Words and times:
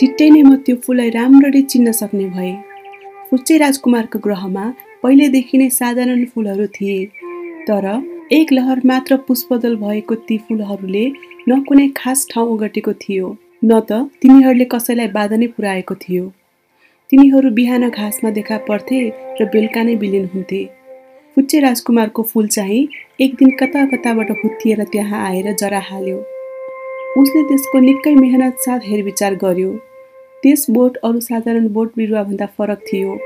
छिट्टै 0.00 0.26
नै 0.34 0.42
म 0.42 0.54
त्यो 0.66 0.74
फुललाई 0.84 1.10
राम्ररी 1.14 1.60
चिन्न 1.70 1.92
सक्ने 1.96 2.26
भएँ। 2.34 2.52
फुच्चे 3.30 3.56
राजकुमारको 3.62 4.18
ग्रहमा 4.26 4.62
पहिलेदेखि 5.02 5.58
नै 5.62 5.66
साधारण 5.78 6.22
फुलहरू 6.30 6.66
थिए 6.76 6.94
तर 7.66 7.86
एक 8.36 8.54
लहर 8.58 8.80
मात्र 8.90 9.18
पुष्पदल 9.26 9.74
भएको 9.82 10.16
ती 10.28 10.38
फुलहरूले 10.46 11.02
न 11.48 11.58
कुनै 11.66 11.86
खास 11.98 12.22
ठाउँ 12.30 12.46
ओगटेको 12.52 12.94
थियो 13.02 13.26
न 13.64 13.80
त 13.90 13.98
तिनीहरूले 14.22 14.66
कसैलाई 14.76 15.12
बाधा 15.18 15.40
नै 15.42 15.50
पुर्याएको 15.58 15.98
थियो। 16.06 16.24
तिनीहरू 17.10 17.50
बिहान 17.60 17.84
घाँसमा 17.90 18.32
देखा 18.40 18.58
पर्थे 18.70 19.02
र 19.40 19.48
बेलुका 19.52 19.84
नै 19.90 19.98
विलिन 20.04 20.26
हुन्थे। 20.34 20.62
फुच्चे 21.36 21.62
राजकुमारको 21.66 22.26
फुल 22.32 22.50
चाहिँ 22.56 22.80
एक 23.20 23.36
दिन 23.42 23.54
कता 23.60 23.84
कताबाट 23.92 24.32
हुत्तिएर 24.40 24.82
त्यहाँ 24.96 25.22
आएर 25.28 25.52
जरा 25.60 25.84
हाल्यो। 25.90 26.18
उसले 27.20 27.46
त्यसको 27.52 27.86
निकै 27.86 28.16
मेहनत 28.16 28.66
साथ 28.66 28.90
हेरविचार 28.90 29.40
गर्यो। 29.46 29.70
त्यस 30.42 30.64
बोट 30.70 30.96
अरू 31.04 31.20
साधारण 31.20 31.66
बोट 31.72 31.88
बिरुवाभन्दा 31.96 32.46
फरक 32.58 32.80
थियो। 32.88 33.16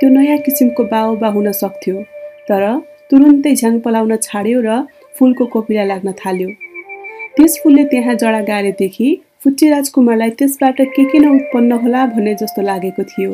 त्यो 0.00 0.08
नयाँ 0.10 0.38
किसिमको 0.44 0.84
बाओबा 0.92 1.28
हुन 1.34 1.50
सक्थ्यो 1.52 1.96
तर 2.48 2.64
तुरुन्तै 3.10 3.54
झ्याङ 3.54 3.78
पलाउन 3.84 4.16
छाड्यो 4.22 4.60
र 4.66 4.80
फुलको 5.18 5.44
कोपिला 5.52 5.84
लाग्न 5.84 6.12
थाल्यो। 6.20 6.48
त्यस 7.36 7.58
फुलले 7.62 7.84
त्यहाँ 7.92 8.14
जडा 8.22 8.40
गाडेदेखि 8.48 9.08
फुच्चे 9.44 9.70
राजकुमारलाई 9.70 10.30
त्यसबाट 10.38 10.80
के 10.96 11.04
के 11.04 11.18
न 11.18 11.36
उत्पन्न 11.36 11.72
होला 11.84 12.06
भन्ने 12.16 12.34
जस्तो 12.40 12.62
लागेको 12.62 13.02
थियो। 13.12 13.32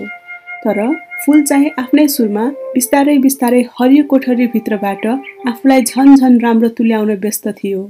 तर 0.64 0.78
फुल 1.24 1.42
चाहिँ 1.48 1.70
आफ्नै 1.78 2.06
सुरमा 2.08 2.44
बिस्तारै 2.74 3.16
बिस्तारै 3.26 3.62
हरियो 3.78 4.04
कोठरीभित्रबाट 4.10 5.06
आफूलाई 5.50 5.82
झन 5.82 6.14
झन 6.14 6.38
राम्रो 6.44 6.68
तुल्याउन 6.78 7.10
व्यस्त 7.24 7.48
थियो। 7.58 7.82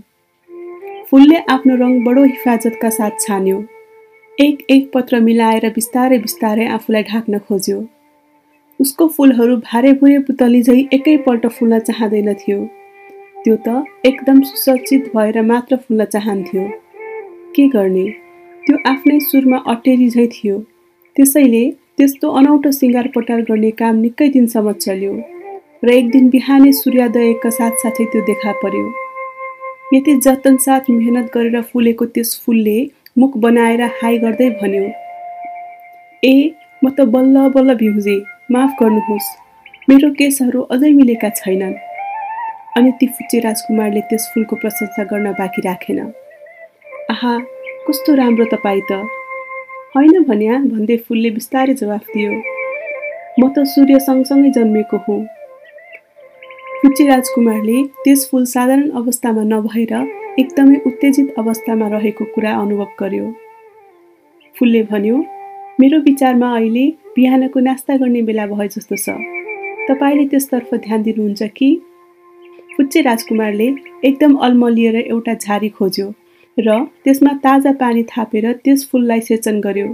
फुलले 1.10 1.38
आफ्नो 1.54 1.76
रङ 1.82 1.92
बडो 2.04 2.24
हिफाजतका 2.24 2.90
साथ 2.98 3.24
छान्यो। 3.26 3.58
एक 4.40 4.62
एक 4.70 4.90
पत्र 4.94 5.18
मिलाएर 5.20 5.68
बिस्तारै 5.70 6.16
बिस्तारै 6.18 6.64
आफूलाई 6.66 7.02
ढाक्न 7.02 7.38
खोज्यो। 7.38 7.76
उसको 8.80 9.06
फुलहरू 9.08 9.56
भारे 9.66 9.92
भुरे 9.92 10.18
पुतली 10.18 10.62
झै 10.62 10.74
एकैपल्ट 10.92 11.46
फुल्न 11.48 11.78
चाहँदैन 11.78 12.32
थियो। 12.34 12.56
त्यो 13.44 13.56
त 13.66 13.74
एकदम 14.06 14.40
सुसज्जित 14.42 15.06
भएर 15.12 15.42
मात्र 15.42 15.76
फुल्न 15.76 16.04
चाहन्थ्यो। 16.04 16.64
के 17.54 17.66
गर्ने? 17.68 18.06
त्यो 18.64 18.76
आफ्नै 18.86 19.20
सुरमा 19.20 19.62
अटेरी 19.66 20.08
झै 20.08 20.26
थियो। 20.34 20.58
त्यसैले 21.16 21.62
त्यस्तो 21.96 22.30
अनौठो 22.42 22.70
सिँगार 22.72 23.10
पटार 23.14 23.46
गर्ने 23.52 23.70
काम 23.82 24.02
निकै 24.06 24.28
दिनसम्म 24.38 24.72
चल्यो 24.80 25.14
र 25.84 25.96
एक 26.00 26.10
दिन 26.10 26.28
बिहानै 26.34 26.72
सूर्योदयका 26.80 27.54
साथसाथै 27.60 28.10
त्यो 28.12 28.26
देखा 28.32 28.58
पर्यो। 28.64 28.84
यति 29.94 30.18
जतन 30.26 30.56
साथ 30.66 30.90
मेहनत 30.90 31.32
गरेर 31.34 31.62
फुलेको 31.70 32.12
त्यस 32.14 32.36
फुलले 32.44 32.78
मुख 33.16 33.36
बनाएर 33.36 33.80
हाई 33.98 34.16
गर्दै 34.18 34.46
भन्यो 34.60 34.84
ए 36.22 36.34
म 36.82 36.90
त 36.90 37.04
बल्ल 37.10 37.42
बल्ल 37.56 37.74
भ्युजे 37.82 38.14
माफ 38.52 38.70
गर्नुहोस्। 38.80 39.28
मेरो 39.88 40.08
केसहरू 40.18 40.62
अझै 40.74 40.90
मिलेका 40.92 41.28
छैनन् 41.40 41.76
अनि 42.76 42.90
ती 43.00 43.06
फुच्चे 43.14 43.38
राजकुमारले 43.40 44.00
त्यस 44.10 44.24
फुलको 44.32 44.56
प्रशंसा 44.56 45.04
गर्न 45.12 45.32
बाँकी 45.38 45.62
राखेन। 45.66 46.00
आहा 47.12 47.34
कस्तो 47.86 48.14
राम्रो 48.14 48.44
तपाईँ 48.52 48.82
त। 48.90 48.98
होइन 49.94 50.22
भन्या 50.28 50.58
भन्दै 50.64 50.96
फुलले 51.06 51.30
बिस्तारै 51.30 51.74
जवाफ 51.82 52.10
दियो 52.14 52.32
म 53.38 53.42
त 53.54 53.64
सूर्य 53.74 53.98
सँगसँगै 54.08 54.50
जन्मेको 54.58 55.02
हुँ 55.06 55.20
फुच्चे 56.82 57.06
राजकुमारले 57.08 57.78
त्यस 58.04 58.28
फुल 58.30 58.44
साधारण 58.52 58.90
अवस्थामा 59.00 59.42
नभएर 59.54 59.94
एकदमै 60.38 60.76
उत्तेजित 60.86 61.34
अवस्थामा 61.38 61.88
रहेको 61.88 62.24
कुरा 62.34 62.52
अनुभव 62.60 62.86
गर्यो। 63.00 63.26
फुलले 64.54 64.82
भन्यो 64.90 65.16
मेरो 65.80 65.98
विचारमा 66.00 66.48
अहिले 66.56 66.86
बिहानको 67.16 67.60
नास्ता 67.60 67.96
गर्ने 67.96 68.22
बेला 68.22 68.46
भए 68.46 68.66
जस्तो 68.68 68.96
छ। 68.96 69.14
तपाईँले 69.88 70.24
त्यसतर्फ 70.26 70.74
ध्यान 70.86 71.02
दिनुहुन्छ 71.02 71.42
कि? 71.56 71.68
फुच्चे 72.76 73.00
राजकुमारले 73.00 73.68
एकदम 74.04 74.34
अल्मलिएर 74.46 74.96
एउटा 74.98 75.34
झारी 75.34 75.68
खोज्यो 75.78 76.08
र 76.56 76.78
त्यसमा 77.04 77.32
ताजा 77.44 77.72
पानी 77.78 78.02
थापेर 78.10 78.52
त्यस 78.64 78.88
फुललाई 78.90 79.20
सेचन 79.20 79.60
गर्यो। 79.60 79.88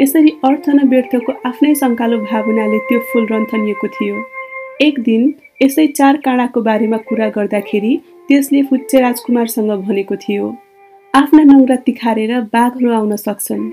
यसरी 0.00 0.30
अर्थ 0.44 0.68
न 0.68 0.88
व्यर्थको 0.88 1.32
आफ्नै 1.48 1.74
सङ्कालो 1.74 2.18
भावनाले 2.30 2.78
त्यो 2.88 3.00
फुल 3.10 3.26
रन्थनिएको 3.30 3.88
थियो। 3.96 4.16
एक 4.86 5.00
दिन 5.00 5.22
यसै 5.62 5.86
चार 5.98 6.16
काँडाको 6.24 6.60
बारेमा 6.68 6.96
कुरा 7.08 7.28
गर्दाखेरि 7.36 7.92
त्यसले 8.28 8.60
फुच्चे 8.68 9.00
राजकुमारसँग 9.00 9.70
भनेको 9.86 10.16
थियो 10.22 10.44
आफ्ना 11.14 11.42
नङ्ग्रा 11.48 11.76
तिखारेर 11.86 12.30
बाघहरू 12.52 12.92
आउन 12.98 13.16
सक्छन्। 13.16 13.64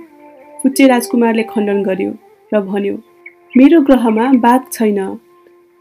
फुच्चे 0.64 0.88
राजकुमारले 0.88 1.44
खण्डन 1.52 1.80
गर्यो 1.84 2.12
र 2.54 2.60
भन्यो 2.68 2.96
मेरो 3.58 3.80
ग्रहमा 3.88 4.26
बाघ 4.46 4.62
छैन। 4.72 5.00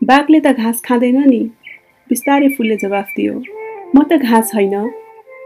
बाघले 0.01 0.41
त 0.45 0.53
घाँस 0.61 0.79
खाँदैन 0.87 1.19
नि। 1.31 1.41
बिस्तारै 2.11 2.49
फुलले 2.55 2.77
जवाफ 2.83 3.09
दियो 3.17 3.35
म 3.95 4.03
त 4.11 4.23
घाँस 4.23 4.53
छैन 4.53 4.75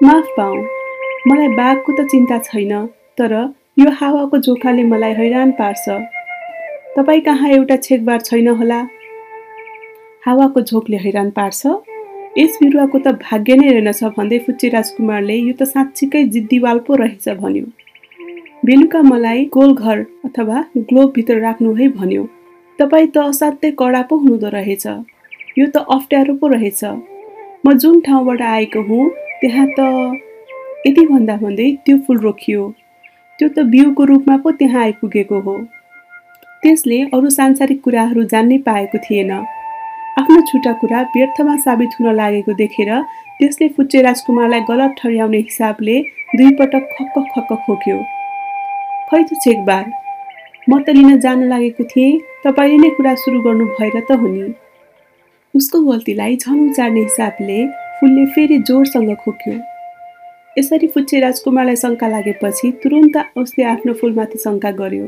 माफ 0.05 0.27
पाऊ। 0.37 0.55
मलाई 1.29 1.49
बाघको 1.56 1.91
त 1.97 2.06
चिन्ता 2.12 2.39
छैन 2.51 2.73
तर 3.19 3.33
यो 3.79 3.91
हावाको 4.01 4.39
जोखाले 4.45 4.85
मलाई 4.93 5.12
हैरान 5.21 5.51
पार्छ। 5.59 5.85
तपाईँ 6.97 7.25
कहाँ 7.27 7.51
एउटा 7.56 7.77
छेकबार 7.89 8.21
छैन 8.29 8.49
होला? 8.61 8.81
हावाको 10.27 10.61
झोकले 10.61 10.97
हैरान 11.05 11.31
पार्छ? 11.41 11.67
यस 12.39 12.56
बिरुवाको 12.61 12.99
त 12.99 13.11
भाग्य 13.25 13.56
नै 13.59 13.67
रहेनछ 13.75 14.09
भन्दै 14.15 14.39
फुच्चे 14.45 14.69
राजकुमारले 14.75 15.34
यो 15.34 15.53
त 15.59 15.67
साँच्चीकै 15.72 16.22
जिद्दीवाल 16.37 16.81
पो 16.87 16.97
रहेछ 17.00 17.28
भन्यो। 17.43 17.67
बेलुका 18.71 19.03
मलाई 19.11 19.45
गोल 19.56 19.75
घर 19.75 20.03
अथवा 20.28 20.62
ग्लोबभित्र 20.91 21.37
राख्नु 21.44 21.75
है 21.75 21.89
भन्यो। 22.00 22.25
तपाईँ 22.78 23.06
त 23.06 23.25
असाध्यै 23.34 23.71
कडा 23.83 24.03
पो 24.11 24.19
हुँदो 24.25 24.49
रहेछ। 24.56 24.87
यो 25.59 25.67
त 25.67 25.84
अप्ठ्यारो 25.97 26.34
पो 26.43 26.53
रहेछ। 26.56 26.84
म 27.67 27.78
जुन 27.78 28.00
ठाउँबाट 28.06 28.43
आएको 28.50 28.83
हुँ 28.89 29.09
त्यहाँ 29.41 29.67
त 29.78 29.89
यति 30.87 31.06
भन्दा 31.06 31.37
भन्दै 31.47 31.71
त्यो 31.87 31.99
फुल 32.06 32.19
रोकियो। 32.28 32.69
त्यो 33.39 33.49
त 33.49 33.71
बिउको 33.73 34.05
रूपमा 34.12 34.37
पो 34.43 34.59
त्यहाँ 34.61 34.83
आइपुगेको 34.83 35.41
हो। 35.41 35.59
त्यसले 36.62 37.03
अरू 37.15 37.31
सांसारिक 37.31 37.81
कुराहरू 37.84 38.31
जान्नै 38.33 38.59
पाएको 38.67 38.99
थिएन। 39.06 39.33
आफ्नो 40.19 40.41
छुट्टा 40.48 40.72
कुरा 40.80 41.00
व्यर्थमा 41.14 41.56
साबित 41.62 41.94
हुन 42.00 42.14
लागेको 42.14 42.52
देखेर 42.58 42.91
त्यसले 43.38 43.69
फुच्चे 43.76 44.02
राजकुमारलाई 44.02 44.60
गलत 44.69 44.94
ठहर्याउने 44.98 45.38
हिसाबले 45.38 45.97
दुईपटक 46.36 46.84
खक्क 46.98 47.19
खक्क 47.34 47.52
खोक्यो। 47.66 47.97
खै 49.10 49.22
त 49.22 49.41
छेकबार? 49.44 49.84
म 50.70 50.78
त 50.86 50.97
लिन 50.97 51.19
जान 51.25 51.42
लागेको 51.52 51.84
थिएँ 51.92 52.20
तपाईँले 52.47 52.78
नै 52.84 52.91
कुरा 52.97 53.14
सुरु 53.25 53.41
गर्नु 53.47 53.64
भएर 53.75 54.00
त 54.08 54.20
हो 54.22 54.28
नि 54.34 54.47
उसको 55.54 55.82
गल्तीलाई 55.91 56.36
झन 56.36 56.58
उचार्ने 56.70 57.02
हिसाबले 57.10 57.58
फुलले 57.98 58.25
फेरि 58.34 58.58
जोडसँग 58.69 59.14
खोक्यो। 59.25 59.54
यसरी 60.58 60.86
फुच्चे 60.94 61.20
राजकुमारलाई 61.20 61.76
शङ्का 61.84 62.08
लागेपछि 62.16 62.70
तुरुन्त 62.82 63.16
उसले 63.42 63.64
आफ्नो 63.76 63.92
फुलमाथि 64.00 64.38
शङ्का 64.44 64.70
गर्यो। 64.82 65.06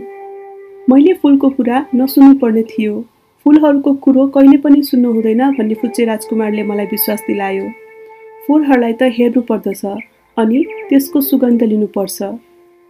मैले 0.90 1.12
फुलको 1.22 1.48
कुरा 1.58 1.84
नसुन्नु 1.94 2.34
पर्ने 2.42 2.62
थियो। 2.72 2.94
फुलहरूको 3.46 3.92
कुरो 4.04 4.26
कहिले 4.34 4.56
पनि 4.58 4.82
सुन्नु 4.82 5.10
हुँदैन 5.12 5.40
भन्ने 5.56 5.74
फुच्चे 5.80 6.04
राजकुमारले 6.04 6.62
मलाई 6.66 6.86
विश्वास 6.92 7.20
दिलायो। 7.26 7.64
फुलहरूलाई 8.46 8.92
त 8.92 9.10
हेर्नु 9.16 9.40
पर्दछ 9.50 9.82
अनि 10.36 10.62
त्यसको 10.88 11.20
सुगन्ध 11.26 11.62
लिनुपर्छ। 11.62 12.22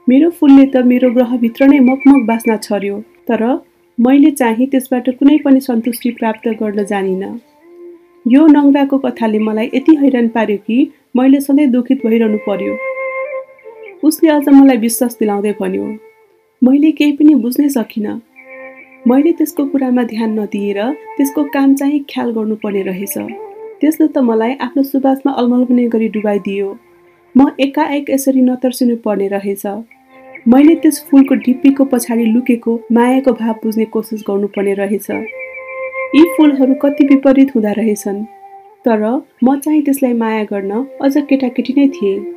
मेरो 0.06 0.30
फुलले 0.38 0.64
त 0.66 0.80
मेरो 0.92 1.10
ग्रहभित्र 1.16 1.66
नै 1.72 1.80
मकमक 1.88 2.22
बाँच्न 2.30 2.56
छर्यो 2.66 2.96
तर 3.28 3.42
मैले 3.98 4.30
चाहिँ 4.40 4.66
त्यसबाट 4.72 5.10
कुनै 5.18 5.36
पनि 5.44 5.60
सन्तुष्टि 5.66 6.10
प्राप्त 6.20 6.48
गर्न 6.62 6.84
जानिनँ। 6.92 7.28
यो 8.26 8.46
नङ्ग्राको 8.46 8.98
कथाले 9.04 9.38
मलाई 9.48 9.70
यति 9.74 9.96
हैरान 10.04 10.28
पार्यो 10.38 10.56
कि 10.66 10.78
मैले 11.16 11.40
सधैँ 11.48 11.66
दुखित 11.74 12.06
भइरहनु 12.06 12.38
पर्यो। 12.46 12.78
उसले 14.08 14.30
अझ 14.30 14.48
मलाई 14.48 14.76
विश्वास 14.86 15.18
दिलाउँदै 15.20 15.52
भन्यो 15.60 15.84
मैले 16.62 16.92
केही 17.02 17.12
पनि 17.20 17.34
बुझ्नै 17.44 17.68
सकिनँ। 17.76 18.16
मैले 19.08 19.32
त्यसको 19.38 19.64
कुरामा 19.64 20.02
ध्यान 20.02 20.30
नदिएर 20.38 20.78
त्यसको 21.16 21.42
काम 21.54 21.74
चाहिँ 21.74 21.98
ख्याल 22.10 22.30
गर्नुपर्ने 22.30 22.82
रहेछ। 22.82 23.14
त्यसले 23.80 24.06
त 24.06 24.18
मलाई 24.18 24.54
आफ्नो 24.66 24.82
सुवासमा 24.82 25.32
अलमल 25.32 25.62
गरी 25.94 26.08
डुबाइदियो। 26.16 26.66
म 27.34 27.46
एकाएक 27.60 28.10
यसरी 28.10 28.40
नतर्सिनु 28.40 28.96
पर्ने 29.06 29.28
रहेछ। 29.28 29.66
मैले 30.50 30.74
त्यस 30.82 30.98
फुलको 31.06 31.34
ढिप्पीको 31.46 31.84
पछाडि 31.84 32.24
लुकेको 32.34 32.78
मायाको 32.92 33.32
भाव 33.32 33.54
बुझ्ने 33.62 33.84
कोसिस 33.94 34.24
गर्नुपर्ने 34.28 34.74
रहेछ। 34.74 35.10
यी 35.10 36.24
फुलहरू 36.36 36.74
कति 36.82 37.06
विपरीत 37.06 37.54
हुँदा 37.54 37.72
रहेछन्। 37.78 38.22
तर 38.84 39.02
म 39.44 39.58
चाहिँ 39.58 39.82
त्यसलाई 39.82 40.12
माया 40.12 40.44
गर्न 40.50 40.86
अझ 41.02 41.16
केटाकेटी 41.30 41.74
नै 41.78 41.88
थिएँ। 41.94 42.35